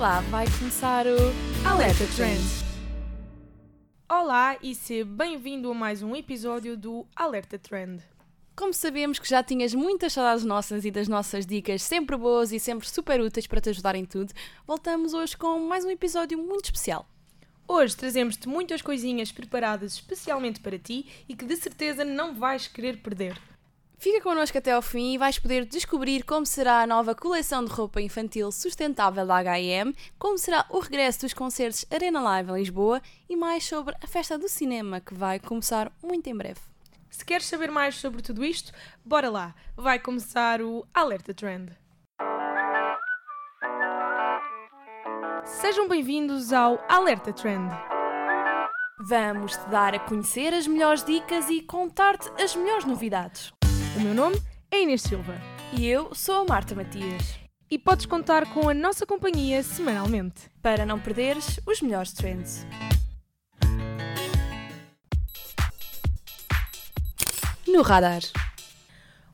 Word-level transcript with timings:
lá, 0.00 0.20
vai 0.30 0.46
começar 0.58 1.06
o 1.06 1.68
Alerta 1.68 2.06
Trend. 2.16 2.40
Olá 4.08 4.56
e 4.62 4.74
seja 4.74 5.04
bem-vindo 5.04 5.70
a 5.70 5.74
mais 5.74 6.02
um 6.02 6.16
episódio 6.16 6.74
do 6.74 7.06
Alerta 7.14 7.58
Trend. 7.58 8.00
Como 8.56 8.72
sabemos 8.72 9.18
que 9.18 9.28
já 9.28 9.42
tinhas 9.42 9.74
muitas 9.74 10.14
saudades 10.14 10.42
nossas 10.42 10.86
e 10.86 10.90
das 10.90 11.06
nossas 11.06 11.44
dicas 11.44 11.82
sempre 11.82 12.16
boas 12.16 12.50
e 12.50 12.58
sempre 12.58 12.88
super 12.88 13.20
úteis 13.20 13.46
para 13.46 13.60
te 13.60 13.68
ajudar 13.68 13.94
em 13.94 14.06
tudo, 14.06 14.32
voltamos 14.66 15.12
hoje 15.12 15.36
com 15.36 15.60
mais 15.60 15.84
um 15.84 15.90
episódio 15.90 16.38
muito 16.38 16.64
especial. 16.64 17.06
Hoje 17.68 17.94
trazemos-te 17.94 18.48
muitas 18.48 18.80
coisinhas 18.80 19.30
preparadas 19.30 19.92
especialmente 19.92 20.60
para 20.60 20.78
ti 20.78 21.06
e 21.28 21.36
que 21.36 21.44
de 21.44 21.56
certeza 21.56 22.06
não 22.06 22.34
vais 22.34 22.66
querer 22.66 23.02
perder. 23.02 23.38
Fica 24.00 24.22
connosco 24.22 24.56
até 24.56 24.72
ao 24.72 24.80
fim 24.80 25.12
e 25.12 25.18
vais 25.18 25.38
poder 25.38 25.66
descobrir 25.66 26.24
como 26.24 26.46
será 26.46 26.80
a 26.80 26.86
nova 26.86 27.14
coleção 27.14 27.62
de 27.62 27.70
roupa 27.70 28.00
infantil 28.00 28.50
sustentável 28.50 29.26
da 29.26 29.36
H&M, 29.36 29.94
como 30.18 30.38
será 30.38 30.64
o 30.70 30.78
regresso 30.78 31.20
dos 31.20 31.34
concertos 31.34 31.84
Arena 31.90 32.22
Live 32.22 32.50
em 32.50 32.54
Lisboa 32.54 33.02
e 33.28 33.36
mais 33.36 33.62
sobre 33.64 33.94
a 34.02 34.06
festa 34.06 34.38
do 34.38 34.48
cinema 34.48 35.02
que 35.02 35.12
vai 35.12 35.38
começar 35.38 35.92
muito 36.02 36.26
em 36.30 36.34
breve. 36.34 36.60
Se 37.10 37.22
queres 37.22 37.44
saber 37.44 37.70
mais 37.70 37.96
sobre 37.96 38.22
tudo 38.22 38.42
isto, 38.42 38.72
bora 39.04 39.28
lá, 39.28 39.54
vai 39.76 39.98
começar 39.98 40.62
o 40.62 40.86
Alerta 40.94 41.34
Trend. 41.34 41.70
Sejam 45.44 45.86
bem-vindos 45.86 46.54
ao 46.54 46.82
Alerta 46.88 47.34
Trend. 47.34 47.70
Vamos 48.98 49.58
te 49.58 49.68
dar 49.68 49.94
a 49.94 49.98
conhecer 49.98 50.54
as 50.54 50.66
melhores 50.66 51.04
dicas 51.04 51.50
e 51.50 51.60
contar-te 51.60 52.30
as 52.42 52.56
melhores 52.56 52.86
novidades. 52.86 53.52
O 53.96 54.00
meu 54.00 54.14
nome 54.14 54.40
é 54.70 54.82
Inês 54.82 55.02
Silva 55.02 55.34
E 55.72 55.86
eu 55.86 56.14
sou 56.14 56.42
a 56.42 56.44
Marta 56.44 56.74
Matias. 56.74 57.38
e 57.70 57.78
podes 57.78 58.06
contar 58.06 58.52
com 58.52 58.68
a 58.68 58.74
nossa 58.74 59.06
companhia 59.06 59.62
semanalmente. 59.62 60.50
Para 60.60 60.84
não 60.84 60.98
perderes 60.98 61.60
os 61.66 61.80
melhores 61.80 62.12
trends. 62.12 62.66
No 67.66 67.82
radar. 67.82 68.22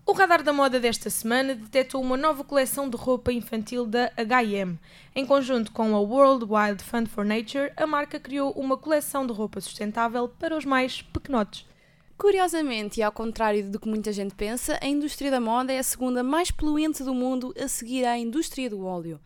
O 0.05 0.12
radar 0.12 0.43
da 0.43 0.53
moda 0.53 0.79
desta 0.79 1.09
semana 1.11 1.55
detectou 1.55 2.01
uma 2.01 2.17
nova 2.17 2.45
coleção 2.45 2.89
de 2.89 2.97
roupa 2.97 3.33
infantil 3.33 3.87
da 3.87 4.12
H&M. 4.17 4.79
Em 5.15 5.27
conjunto 5.27 5.73
com 5.73 5.97
a 5.97 6.01
World 6.01 6.45
Wide 6.45 6.84
Fund 6.84 7.09
for 7.09 7.25
Nature, 7.25 7.73
a 7.77 7.87
marca 7.87 8.21
criou 8.21 8.53
uma 8.53 8.77
coleção 8.77 9.27
de 9.27 9.33
roupa 9.33 9.61
sustentável 9.61 10.29
para 10.29 10.57
os 10.57 10.65
mais 10.65 11.01
pequenotes. 11.03 11.65
Curiosamente, 12.19 13.00
e 13.00 13.03
ao 13.03 13.12
contrário 13.12 13.70
do 13.70 13.78
que 13.78 13.89
muita 13.89 14.11
gente 14.11 14.34
pensa, 14.34 14.78
a 14.81 14.86
indústria 14.86 15.31
da 15.31 15.39
moda 15.39 15.72
é 15.72 15.78
a 15.78 15.83
segunda 15.83 16.22
mais 16.22 16.50
poluente 16.50 17.05
do 17.05 17.14
mundo 17.14 17.55
a 17.62 17.69
seguir 17.69 18.06
à 18.06 18.17
indústria 18.17 18.70
do 18.70 18.84
óleo. 18.84 19.20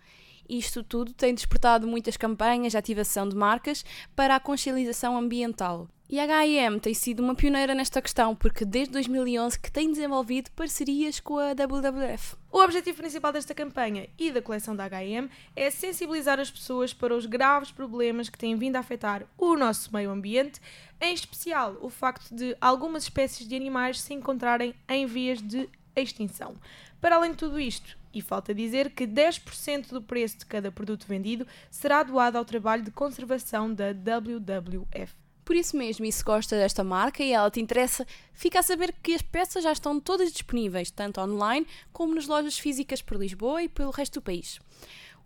Isto 0.48 0.82
tudo 0.82 1.12
tem 1.12 1.32
despertado 1.32 1.86
muitas 1.86 2.16
campanhas 2.16 2.72
de 2.72 2.78
ativação 2.78 3.28
de 3.28 3.36
marcas 3.36 3.84
para 4.16 4.34
a 4.34 4.40
consciencialização 4.40 5.16
ambiental. 5.16 5.88
E 6.12 6.18
a 6.18 6.24
H&M 6.24 6.80
tem 6.80 6.92
sido 6.92 7.20
uma 7.20 7.36
pioneira 7.36 7.72
nesta 7.72 8.02
questão, 8.02 8.34
porque 8.34 8.64
desde 8.64 8.94
2011 8.94 9.60
que 9.60 9.70
tem 9.70 9.92
desenvolvido 9.92 10.50
parcerias 10.56 11.20
com 11.20 11.38
a 11.38 11.52
WWF. 11.52 12.34
O 12.50 12.58
objetivo 12.58 12.98
principal 12.98 13.32
desta 13.32 13.54
campanha 13.54 14.08
e 14.18 14.32
da 14.32 14.42
coleção 14.42 14.74
da 14.74 14.86
H&M 14.86 15.30
é 15.54 15.70
sensibilizar 15.70 16.40
as 16.40 16.50
pessoas 16.50 16.92
para 16.92 17.14
os 17.14 17.26
graves 17.26 17.70
problemas 17.70 18.28
que 18.28 18.36
têm 18.36 18.56
vindo 18.56 18.74
a 18.74 18.80
afetar 18.80 19.24
o 19.38 19.54
nosso 19.54 19.94
meio 19.94 20.10
ambiente, 20.10 20.60
em 21.00 21.14
especial 21.14 21.76
o 21.80 21.88
facto 21.88 22.34
de 22.34 22.56
algumas 22.60 23.04
espécies 23.04 23.46
de 23.46 23.54
animais 23.54 24.00
se 24.00 24.12
encontrarem 24.12 24.74
em 24.88 25.06
vias 25.06 25.40
de 25.40 25.68
extinção. 25.94 26.56
Para 27.00 27.14
além 27.14 27.30
de 27.30 27.36
tudo 27.36 27.60
isto, 27.60 27.96
e 28.12 28.20
falta 28.20 28.52
dizer 28.52 28.90
que 28.90 29.06
10% 29.06 29.90
do 29.90 30.02
preço 30.02 30.38
de 30.38 30.46
cada 30.46 30.72
produto 30.72 31.06
vendido 31.06 31.46
será 31.70 32.02
doado 32.02 32.36
ao 32.36 32.44
trabalho 32.44 32.82
de 32.82 32.90
conservação 32.90 33.72
da 33.72 33.92
WWF. 33.92 35.14
Por 35.50 35.56
isso 35.56 35.76
mesmo, 35.76 36.04
e 36.04 36.12
se 36.12 36.22
gosta 36.22 36.54
desta 36.54 36.84
marca 36.84 37.24
e 37.24 37.32
ela 37.32 37.50
te 37.50 37.60
interessa, 37.60 38.06
fica 38.32 38.60
a 38.60 38.62
saber 38.62 38.94
que 39.02 39.12
as 39.12 39.20
peças 39.20 39.64
já 39.64 39.72
estão 39.72 39.98
todas 39.98 40.30
disponíveis, 40.30 40.92
tanto 40.92 41.20
online 41.20 41.66
como 41.92 42.14
nas 42.14 42.28
lojas 42.28 42.56
físicas 42.56 43.02
por 43.02 43.16
Lisboa 43.16 43.60
e 43.60 43.68
pelo 43.68 43.90
resto 43.90 44.20
do 44.20 44.22
país. 44.22 44.60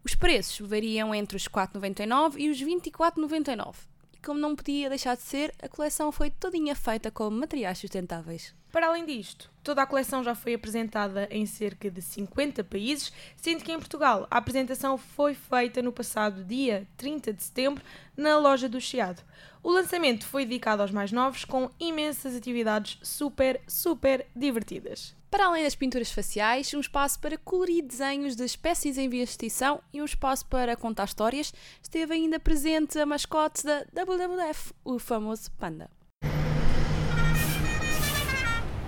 Os 0.03 0.15
preços 0.15 0.67
variam 0.67 1.15
entre 1.15 1.37
os 1.37 1.47
4,99 1.47 2.37
e 2.39 2.49
os 2.49 2.59
24,99. 2.59 3.75
E 4.15 4.19
como 4.25 4.41
não 4.41 4.57
podia 4.57 4.89
deixar 4.89 5.15
de 5.15 5.21
ser, 5.21 5.53
a 5.63 5.69
coleção 5.69 6.11
foi 6.11 6.31
todinha 6.31 6.75
feita 6.75 7.11
com 7.11 7.29
materiais 7.29 7.77
sustentáveis. 7.77 8.55
Para 8.75 8.89
além 8.89 9.07
disto, 9.07 9.49
toda 9.63 9.83
a 9.83 9.87
coleção 9.87 10.25
já 10.25 10.35
foi 10.35 10.53
apresentada 10.53 11.29
em 11.31 11.47
cerca 11.47 11.89
de 11.89 12.03
50 12.03 12.65
países, 12.65 13.13
sendo 13.37 13.63
que 13.63 13.71
em 13.71 13.79
Portugal 13.79 14.27
a 14.29 14.39
apresentação 14.39 14.99
foi 14.99 15.33
feita 15.33 15.81
no 15.81 15.93
passado 15.93 16.43
dia 16.43 16.85
30 16.97 17.33
de 17.33 17.41
setembro 17.41 17.85
na 18.17 18.37
loja 18.37 18.69
do 18.69 18.81
Chiado. 18.81 19.23
O 19.63 19.71
lançamento 19.71 20.27
foi 20.27 20.45
dedicado 20.45 20.83
aos 20.83 20.91
mais 20.91 21.13
novos 21.13 21.45
com 21.45 21.71
imensas 21.79 22.35
atividades 22.35 22.99
super, 23.01 23.61
super 23.69 24.27
divertidas. 24.35 25.15
Para 25.31 25.47
além 25.47 25.63
das 25.63 25.77
pinturas 25.77 26.11
faciais, 26.11 26.75
um 26.75 26.81
espaço 26.81 27.21
para 27.21 27.39
colorir 27.39 27.85
desenhos 27.85 28.35
de 28.35 28.45
espécies 28.45 28.99
em 28.99 29.09
via 29.09 29.25
de 29.25 29.31
extinção 29.31 29.81
e 29.93 30.03
um 30.03 30.05
espaço 30.05 30.47
para 30.47 30.75
contar 30.75 31.05
histórias, 31.05 31.55
esteve 31.81 32.15
ainda 32.15 32.41
presente 32.41 32.99
a 32.99 33.07
mascote 33.07 33.65
da 33.65 33.87
WWF, 33.95 34.73
o 34.85 34.99
famoso 34.99 35.49
panda. 35.53 35.89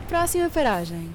Próxima 0.09 0.49
paragem. 0.49 1.15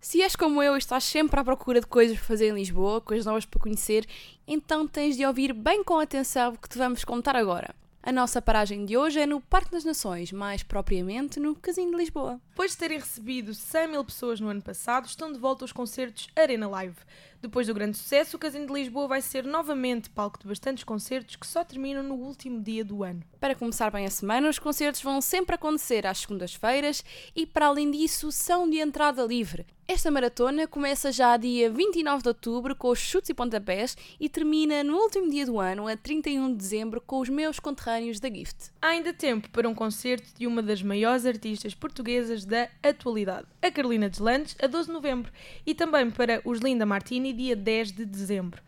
Se 0.00 0.20
és 0.20 0.34
como 0.34 0.60
eu 0.60 0.74
e 0.74 0.78
estás 0.78 1.04
sempre 1.04 1.38
à 1.38 1.44
procura 1.44 1.80
de 1.80 1.86
coisas 1.86 2.16
para 2.16 2.26
fazer 2.26 2.48
em 2.48 2.54
Lisboa, 2.54 3.00
coisas 3.00 3.24
novas 3.24 3.46
para 3.46 3.60
conhecer, 3.60 4.04
então 4.48 4.86
tens 4.88 5.16
de 5.16 5.24
ouvir 5.24 5.52
bem 5.52 5.84
com 5.84 5.96
atenção 5.96 6.52
o 6.52 6.58
que 6.58 6.68
te 6.68 6.76
vamos 6.76 7.04
contar 7.04 7.36
agora. 7.36 7.72
A 8.02 8.10
nossa 8.10 8.40
paragem 8.40 8.86
de 8.86 8.96
hoje 8.96 9.20
é 9.20 9.26
no 9.26 9.42
Parque 9.42 9.72
das 9.72 9.84
Nações, 9.84 10.32
mais 10.32 10.62
propriamente 10.62 11.38
no 11.38 11.54
Casino 11.54 11.90
de 11.90 11.98
Lisboa. 11.98 12.40
Depois 12.48 12.70
de 12.70 12.78
terem 12.78 12.98
recebido 12.98 13.52
100 13.52 13.88
mil 13.88 14.02
pessoas 14.02 14.40
no 14.40 14.48
ano 14.48 14.62
passado, 14.62 15.04
estão 15.04 15.30
de 15.30 15.38
volta 15.38 15.66
os 15.66 15.72
concertos 15.72 16.30
Arena 16.34 16.66
Live. 16.66 16.96
Depois 17.42 17.66
do 17.66 17.74
grande 17.74 17.98
sucesso, 17.98 18.38
o 18.38 18.40
Casino 18.40 18.66
de 18.66 18.72
Lisboa 18.72 19.06
vai 19.06 19.20
ser 19.20 19.44
novamente 19.44 20.08
palco 20.08 20.38
de 20.38 20.48
bastantes 20.48 20.82
concertos 20.82 21.36
que 21.36 21.46
só 21.46 21.62
terminam 21.62 22.02
no 22.02 22.14
último 22.14 22.62
dia 22.62 22.82
do 22.82 23.04
ano. 23.04 23.22
Para 23.38 23.54
começar 23.54 23.90
bem 23.90 24.06
a 24.06 24.10
semana, 24.10 24.48
os 24.48 24.58
concertos 24.58 25.02
vão 25.02 25.20
sempre 25.20 25.54
acontecer 25.54 26.06
às 26.06 26.20
segundas-feiras 26.20 27.04
e, 27.36 27.46
para 27.46 27.66
além 27.66 27.90
disso, 27.90 28.32
são 28.32 28.68
de 28.68 28.78
entrada 28.78 29.22
livre. 29.24 29.66
Esta 29.92 30.08
maratona 30.08 30.68
começa 30.68 31.10
já 31.10 31.36
dia 31.36 31.68
29 31.68 32.22
de 32.22 32.28
outubro 32.28 32.76
com 32.76 32.90
os 32.90 33.00
chutes 33.00 33.28
e 33.28 33.34
pontapés 33.34 33.96
e 34.20 34.28
termina 34.28 34.84
no 34.84 34.94
último 34.94 35.28
dia 35.28 35.44
do 35.44 35.58
ano, 35.58 35.88
a 35.88 35.96
31 35.96 36.52
de 36.52 36.54
dezembro, 36.54 37.00
com 37.00 37.18
os 37.18 37.28
meus 37.28 37.58
conterrâneos 37.58 38.20
da 38.20 38.32
Gift. 38.32 38.70
Há 38.80 38.90
ainda 38.90 39.12
tempo 39.12 39.50
para 39.50 39.68
um 39.68 39.74
concerto 39.74 40.28
de 40.38 40.46
uma 40.46 40.62
das 40.62 40.80
maiores 40.80 41.26
artistas 41.26 41.74
portuguesas 41.74 42.44
da 42.44 42.68
atualidade, 42.80 43.48
a 43.60 43.68
Carolina 43.68 44.08
Deslandes, 44.08 44.56
a 44.62 44.68
12 44.68 44.86
de 44.86 44.92
novembro, 44.92 45.32
e 45.66 45.74
também 45.74 46.08
para 46.08 46.40
os 46.44 46.60
Linda 46.60 46.86
Martini, 46.86 47.32
dia 47.32 47.56
10 47.56 47.90
de 47.90 48.04
dezembro. 48.04 48.62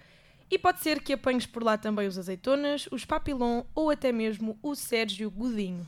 E 0.51 0.59
pode 0.59 0.81
ser 0.81 1.01
que 1.01 1.13
apanhes 1.13 1.47
por 1.47 1.63
lá 1.63 1.79
também 1.79 2.09
os 2.09 2.19
Azeitonas, 2.19 2.89
os 2.91 3.05
Papillon 3.05 3.63
ou 3.77 3.91
até 3.91 4.11
mesmo 4.11 4.59
o 4.61 4.75
Sérgio 4.75 5.31
Godinho. 5.31 5.87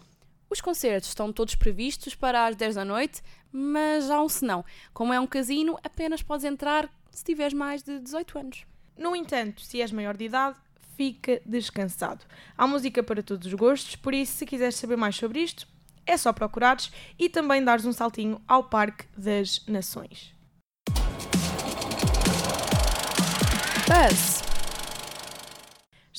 Os 0.55 0.61
concertos 0.61 1.09
estão 1.09 1.33
todos 1.33 1.57
previstos 1.57 2.15
para 2.15 2.47
as 2.47 2.55
10 2.55 2.77
da 2.77 2.85
noite, 2.85 3.21
mas 3.51 4.09
há 4.09 4.23
um 4.23 4.29
senão. 4.29 4.65
Como 4.93 5.13
é 5.13 5.19
um 5.19 5.27
casino, 5.27 5.77
apenas 5.83 6.23
podes 6.23 6.45
entrar 6.45 6.89
se 7.11 7.25
tiveres 7.25 7.53
mais 7.53 7.83
de 7.83 7.99
18 7.99 8.39
anos. 8.39 8.65
No 8.97 9.17
entanto, 9.17 9.61
se 9.63 9.83
és 9.83 9.91
maior 9.91 10.17
de 10.17 10.27
idade, 10.27 10.57
fica 10.97 11.43
descansado. 11.45 12.25
Há 12.57 12.69
música 12.69 13.03
para 13.03 13.21
todos 13.21 13.49
os 13.49 13.55
gostos, 13.55 13.97
por 13.97 14.15
isso, 14.15 14.35
se 14.35 14.47
quiseres 14.47 14.77
saber 14.77 14.97
mais 14.97 15.17
sobre 15.17 15.41
isto, 15.41 15.67
é 16.07 16.17
só 16.17 16.33
procurares 16.33 16.93
e 17.19 17.29
também 17.29 17.65
dares 17.65 17.85
um 17.85 17.93
saltinho 17.93 18.41
ao 18.47 18.63
Parque 18.63 19.07
das 19.19 19.61
Nações. 19.67 20.33
Buzz! 23.89 24.44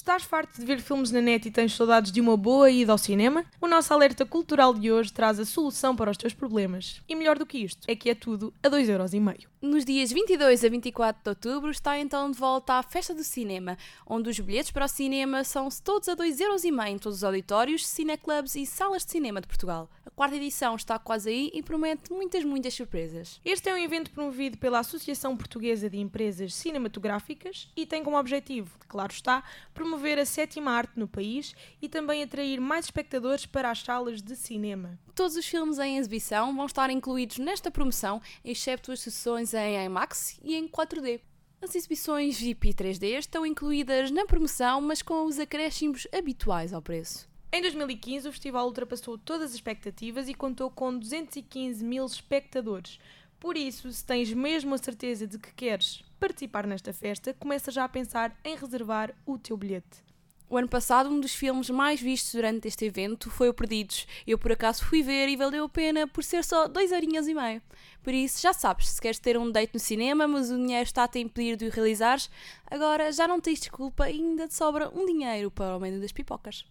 Estás 0.06 0.22
farto 0.22 0.60
de 0.60 0.66
ver 0.68 0.80
filmes 0.82 1.10
na 1.10 1.20
net 1.20 1.48
e 1.48 1.52
tens 1.52 1.74
saudades 1.74 2.12
de 2.12 2.22
uma 2.22 2.38
boa 2.38 2.70
ida 2.70 2.92
ao 2.92 2.98
cinema? 2.98 3.44
O 3.60 3.68
nosso 3.68 3.92
alerta 3.92 4.24
cultural 4.24 4.72
de 4.72 4.92
hoje 4.92 5.12
traz 5.12 5.40
a 5.40 5.46
solução 5.46 5.96
para 5.96 6.12
os 6.12 6.18
teus 6.18 6.32
problemas. 6.32 7.02
E 7.10 7.16
melhor 7.16 7.40
do 7.40 7.46
que 7.46 7.58
isto, 7.58 7.88
é 7.88 7.96
que 7.96 8.12
é 8.12 8.14
tudo 8.14 8.54
a 8.62 8.70
2,5€. 8.70 9.48
Nos 9.60 9.84
dias 9.84 10.12
22 10.12 10.64
a 10.64 10.70
24 10.70 11.24
de 11.24 11.30
outubro 11.30 11.72
está 11.72 11.98
então 11.98 12.30
de 12.30 12.38
volta 12.38 12.74
a 12.74 12.84
Festa 12.84 13.16
do 13.16 13.24
Cinema, 13.24 13.80
onde 14.06 14.30
os 14.30 14.40
bilhetes 14.40 14.70
para 14.70 14.86
o 14.86 14.88
cinema 14.88 15.44
são 15.44 15.70
todos 15.84 16.08
a 16.08 16.16
2,5€ 16.16 16.88
em 16.88 17.00
todos 17.00 17.18
os 17.18 17.24
auditórios, 17.24 17.88
cineclubs 17.88 18.54
e 18.56 18.64
salas 18.64 19.04
de 19.04 19.12
cinema 19.12 19.42
de 19.42 19.48
Portugal. 19.48 19.90
A 20.06 20.12
quarta 20.12 20.36
edição 20.36 20.76
está 20.76 21.00
quase 21.00 21.32
aí 21.32 21.52
e 21.52 21.64
promete 21.64 22.14
muitas, 22.14 22.44
muitas 22.44 22.76
surpresas. 22.76 23.42
Este 23.44 23.70
é 23.70 23.74
um 23.74 23.78
evento 23.78 24.12
promovido 24.12 24.56
pela 24.60 24.78
Associação 24.78 25.36
Portuguesa 25.36 25.90
de 25.90 25.98
Empresas 25.98 26.54
Cinematográficas 26.54 27.68
e 27.76 27.88
tem 27.88 28.04
como 28.04 28.20
objetivo, 28.20 28.70
claro 28.88 29.12
está, 29.12 29.44
promover 29.74 29.95
a 30.20 30.26
sétima 30.26 30.72
arte 30.72 31.00
no 31.00 31.08
país 31.08 31.56
e 31.82 31.90
também 31.90 32.22
atrair 32.22 32.60
mais 32.60 32.86
espectadores 32.86 33.46
para 33.46 33.72
as 33.72 33.82
salas 33.82 34.22
de 34.22 34.36
cinema. 34.36 35.00
Todos 35.16 35.36
os 35.36 35.46
filmes 35.46 35.80
em 35.80 35.98
exibição 35.98 36.56
vão 36.56 36.66
estar 36.66 36.90
incluídos 36.90 37.40
nesta 37.40 37.72
promoção, 37.72 38.22
excepto 38.44 38.92
as 38.92 39.00
sessões 39.00 39.54
em 39.54 39.84
IMAX 39.86 40.40
e 40.44 40.56
em 40.56 40.68
4D. 40.68 41.22
As 41.62 41.74
exibições 41.74 42.40
VIP 42.40 42.74
3D 42.74 43.18
estão 43.18 43.46
incluídas 43.46 44.12
na 44.12 44.26
promoção, 44.26 44.82
mas 44.82 45.02
com 45.02 45.26
os 45.26 45.40
acréscimos 45.40 46.06
habituais 46.12 46.74
ao 46.74 46.82
preço. 46.82 47.28
Em 47.52 47.62
2015, 47.62 48.28
o 48.28 48.32
festival 48.32 48.68
ultrapassou 48.68 49.18
todas 49.18 49.50
as 49.50 49.56
expectativas 49.56 50.28
e 50.28 50.34
contou 50.34 50.70
com 50.70 50.96
215 50.96 51.84
mil 51.84 52.06
espectadores. 52.06 53.00
Por 53.40 53.58
isso, 53.58 53.92
se 53.92 54.04
tens 54.06 54.34
mesmo 54.34 54.76
a 54.76 54.78
certeza 54.78 55.26
de 55.26 55.40
que 55.40 55.54
queres 55.54 56.04
participar 56.20 56.66
nesta 56.68 56.94
festa, 56.94 57.34
começa 57.34 57.72
já 57.72 57.84
a 57.84 57.90
pensar 57.90 58.36
em 58.44 58.56
reservar 58.56 59.14
o 59.26 59.38
teu 59.38 59.56
bilhete. 59.58 60.06
O 60.48 60.58
ano 60.58 60.68
passado, 60.68 61.10
um 61.10 61.20
dos 61.20 61.34
filmes 61.34 61.70
mais 61.72 62.00
vistos 62.00 62.34
durante 62.34 62.68
este 62.68 62.86
evento 62.86 63.32
foi 63.32 63.50
o 63.50 63.54
Perdidos. 63.54 64.06
Eu, 64.28 64.38
por 64.38 64.52
acaso, 64.52 64.86
fui 64.86 65.02
ver 65.02 65.28
e 65.28 65.36
valeu 65.36 65.66
a 65.66 65.70
pena 65.70 66.08
por 66.08 66.24
ser 66.24 66.44
só 66.44 66.68
dois 66.68 66.92
horinhas 66.92 67.28
e 67.28 67.34
meio. 67.34 67.62
Por 68.04 68.14
isso, 68.14 68.42
já 68.42 68.54
sabes, 68.54 68.90
se 68.90 69.02
queres 69.02 69.18
ter 69.18 69.38
um 69.38 69.52
date 69.52 69.74
no 69.74 69.80
cinema, 69.80 70.28
mas 70.28 70.52
o 70.52 70.58
dinheiro 70.58 70.84
está 70.84 71.06
a 71.06 71.08
te 71.08 71.18
impedir 71.18 71.56
de 71.56 71.66
o 71.66 71.72
realizares, 71.72 72.30
agora 72.70 73.12
já 73.12 73.28
não 73.28 73.42
tens 73.42 73.60
desculpa 73.60 74.08
e 74.08 74.14
ainda 74.14 74.48
te 74.48 74.54
sobra 74.54 74.90
um 74.94 75.06
dinheiro 75.06 75.50
para 75.50 75.76
o 75.76 75.80
menu 75.80 76.00
das 76.00 76.12
pipocas. 76.12 76.64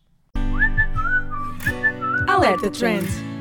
Alerta 2.28 2.70
Trend! 2.70 3.33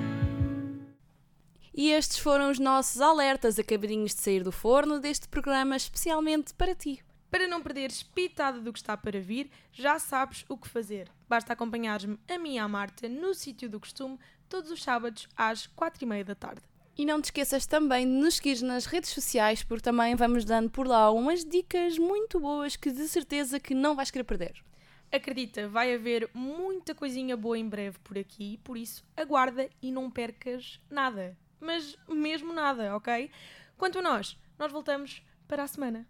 E 1.75 1.89
estes 1.89 2.19
foram 2.19 2.51
os 2.51 2.59
nossos 2.59 3.01
alertas 3.01 3.57
acabadinhos 3.57 4.13
de 4.13 4.21
sair 4.21 4.43
do 4.43 4.51
forno 4.51 4.99
deste 4.99 5.27
programa 5.27 5.75
especialmente 5.75 6.53
para 6.53 6.75
ti. 6.75 7.03
Para 7.31 7.47
não 7.47 7.63
perderes 7.63 8.03
pitada 8.03 8.59
do 8.59 8.71
que 8.71 8.77
está 8.77 8.95
para 8.95 9.19
vir, 9.19 9.49
já 9.71 9.97
sabes 9.97 10.45
o 10.47 10.55
que 10.55 10.69
fazer. 10.69 11.09
Basta 11.27 11.53
acompanhares-me 11.53 12.19
a 12.29 12.37
mim 12.37 12.55
e 12.55 12.59
a 12.59 12.67
Marta 12.67 13.09
no 13.09 13.33
sítio 13.33 13.67
do 13.67 13.79
costume 13.79 14.19
todos 14.47 14.69
os 14.69 14.83
sábados 14.83 15.27
às 15.35 15.65
quatro 15.65 16.03
e 16.03 16.07
meia 16.07 16.23
da 16.23 16.35
tarde. 16.35 16.61
E 16.95 17.07
não 17.07 17.19
te 17.19 17.25
esqueças 17.25 17.65
também 17.65 18.05
de 18.05 18.13
nos 18.13 18.35
seguir 18.35 18.61
nas 18.61 18.85
redes 18.85 19.09
sociais, 19.09 19.63
porque 19.63 19.81
também 19.81 20.13
vamos 20.13 20.45
dando 20.45 20.69
por 20.69 20.85
lá 20.85 21.09
umas 21.09 21.43
dicas 21.43 21.97
muito 21.97 22.39
boas 22.39 22.75
que 22.75 22.91
de 22.91 23.07
certeza 23.07 23.59
que 23.59 23.73
não 23.73 23.95
vais 23.95 24.11
querer 24.11 24.25
perder. 24.25 24.63
Acredita, 25.11 25.67
vai 25.67 25.95
haver 25.95 26.29
muita 26.35 26.93
coisinha 26.93 27.35
boa 27.35 27.57
em 27.57 27.67
breve 27.67 27.97
por 28.03 28.15
aqui, 28.15 28.59
por 28.63 28.77
isso 28.77 29.03
aguarda 29.17 29.67
e 29.81 29.91
não 29.91 30.11
percas 30.11 30.79
nada. 30.87 31.35
Mas 31.63 31.97
mesmo 32.09 32.51
nada, 32.51 32.93
ok? 32.95 33.31
Quanto 33.77 33.99
a 33.99 34.01
nós, 34.01 34.37
nós 34.59 34.71
voltamos 34.71 35.25
para 35.47 35.63
a 35.63 35.67
semana. 35.67 36.05